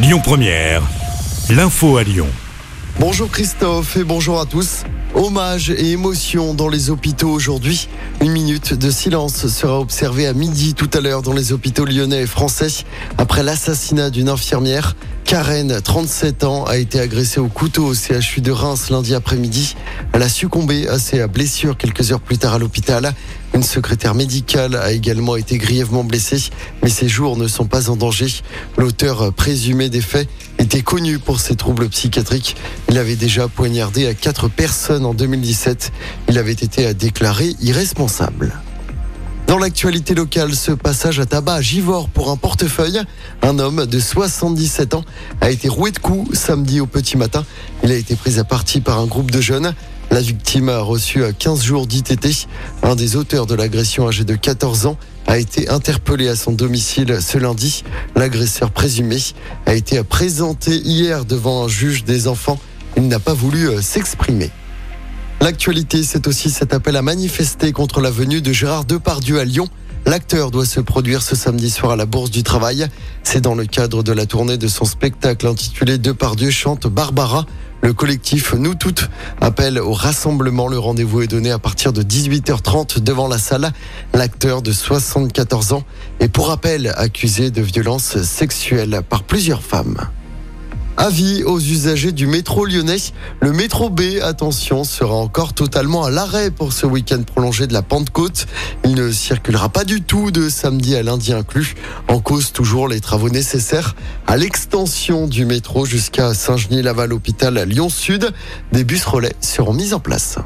[0.00, 0.80] Lyon Première,
[1.50, 2.28] l'info à Lyon.
[3.00, 4.84] Bonjour Christophe et bonjour à tous.
[5.16, 7.88] Hommage et émotion dans les hôpitaux aujourd'hui.
[8.20, 12.22] Une minute de silence sera observée à midi tout à l'heure dans les hôpitaux lyonnais
[12.22, 12.84] et français
[13.18, 14.94] après l'assassinat d'une infirmière.
[15.24, 19.74] Karen, 37 ans, a été agressée au couteau au CHU de Reims lundi après-midi.
[20.18, 23.14] Elle a succombé à ses blessures quelques heures plus tard à l'hôpital.
[23.54, 26.50] Une secrétaire médicale a également été grièvement blessée,
[26.82, 28.26] mais ses jours ne sont pas en danger.
[28.76, 30.28] L'auteur présumé des faits
[30.58, 32.56] était connu pour ses troubles psychiatriques.
[32.88, 35.92] Il avait déjà poignardé à quatre personnes en 2017.
[36.28, 38.58] Il avait été déclaré irresponsable.
[39.46, 43.00] Dans l'actualité locale, ce passage à tabac à Givors pour un portefeuille.
[43.42, 45.04] Un homme de 77 ans
[45.40, 47.44] a été roué de coups samedi au petit matin.
[47.84, 49.74] Il a été pris à partie par un groupe de jeunes.
[50.10, 52.48] La victime a reçu 15 jours d'ITT.
[52.82, 57.18] Un des auteurs de l'agression âgé de 14 ans a été interpellé à son domicile
[57.20, 57.84] ce lundi.
[58.16, 59.18] L'agresseur présumé
[59.66, 62.58] a été présenté hier devant un juge des enfants.
[62.96, 64.50] Il n'a pas voulu euh, s'exprimer.
[65.40, 69.68] L'actualité, c'est aussi cet appel à manifester contre la venue de Gérard Depardieu à Lyon.
[70.06, 72.88] L'acteur doit se produire ce samedi soir à la Bourse du Travail.
[73.22, 77.44] C'est dans le cadre de la tournée de son spectacle intitulé Depardieu chante Barbara.
[77.82, 79.08] Le collectif Nous Toutes
[79.40, 80.68] appelle au rassemblement.
[80.68, 83.70] Le rendez-vous est donné à partir de 18h30 devant la salle.
[84.14, 85.84] L'acteur de 74 ans
[86.20, 89.96] est pour rappel accusé de violences sexuelles par plusieurs femmes.
[91.00, 92.96] Avis aux usagers du métro lyonnais.
[93.38, 97.82] Le métro B, attention, sera encore totalement à l'arrêt pour ce week-end prolongé de la
[97.82, 98.46] Pentecôte.
[98.84, 101.76] Il ne circulera pas du tout de samedi à lundi inclus.
[102.08, 103.94] En cause toujours les travaux nécessaires
[104.26, 108.32] à l'extension du métro jusqu'à Saint-Genis-Laval Hôpital à Lyon-Sud.
[108.72, 110.40] Des bus relais seront mis en place.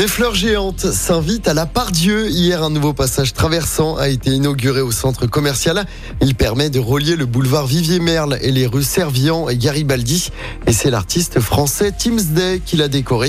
[0.00, 2.30] Des fleurs géantes s'invitent à la Pardieu.
[2.30, 5.84] Hier, un nouveau passage traversant a été inauguré au centre commercial.
[6.22, 10.30] Il permet de relier le boulevard Vivier-Merle et les rues Servian et Garibaldi.
[10.66, 11.92] Et c'est l'artiste français
[12.30, 13.28] Day qui l'a décoré.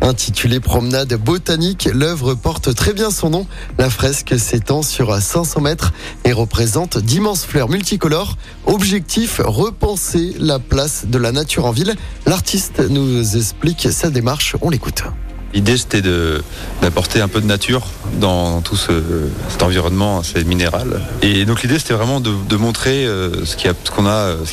[0.00, 3.46] Intitulé Promenade botanique, l'œuvre porte très bien son nom.
[3.76, 5.92] La fresque s'étend sur 500 mètres
[6.24, 8.36] et représente d'immenses fleurs multicolores.
[8.66, 11.96] Objectif, repenser la place de la nature en ville.
[12.26, 14.54] L'artiste nous explique sa démarche.
[14.60, 15.02] On l'écoute.
[15.54, 16.02] L'idée c'était
[16.80, 17.86] d'apporter un peu de nature
[18.20, 18.92] dans tout ce,
[19.48, 21.02] cet environnement assez minéral.
[21.22, 23.68] Et donc l'idée c'était vraiment de, montrer euh, ce qui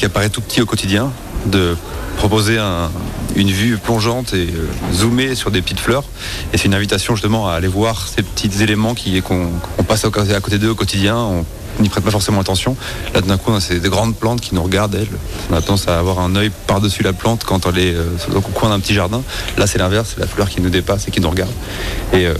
[0.05, 1.11] apparaît tout petit au quotidien,
[1.45, 1.75] de
[2.17, 2.89] proposer un,
[3.35, 6.03] une vue plongeante et euh, zoomer sur des petites fleurs.
[6.53, 9.49] Et c'est une invitation justement à aller voir ces petits éléments qui, qu'on,
[9.87, 11.17] passe à côté d'eux au quotidien.
[11.17, 11.45] On,
[11.81, 12.75] n'y prête pas forcément attention.
[13.13, 15.07] Là, d'un coup, c'est des grandes plantes qui nous regardent, elles.
[15.49, 18.03] On a tendance à avoir un œil par-dessus la plante quand elle est euh,
[18.35, 19.21] au coin d'un petit jardin.
[19.57, 21.51] Là, c'est l'inverse, c'est la fleur qui nous dépasse et qui nous regarde.
[22.11, 22.33] Et euh,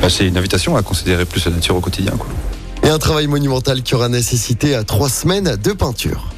[0.00, 2.14] bah, c'est une invitation à considérer plus la nature au quotidien.
[2.82, 6.30] Et un travail monumental qui aura nécessité à trois semaines de peinture.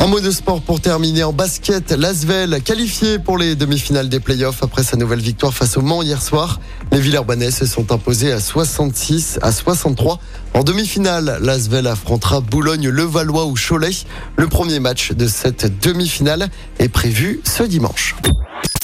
[0.00, 1.90] Un mot de sport pour terminer en basket.
[1.90, 6.22] L'Asvel qualifié pour les demi-finales des playoffs après sa nouvelle victoire face au Mans hier
[6.22, 6.60] soir.
[6.92, 10.20] Les Villers-Banais se sont imposés à 66 à 63.
[10.54, 13.90] En demi-finale, l'Asvel affrontera Boulogne-Levallois ou Cholet.
[14.36, 16.48] Le premier match de cette demi-finale
[16.78, 18.14] est prévu ce dimanche.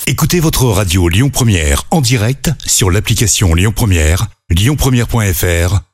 [0.09, 5.94] Écoutez votre radio Lyon Première en direct sur l'application Lyon Première, lyonpremière.fr